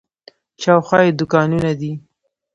[0.61, 1.91] شاوخوا یې دوکانونه دي.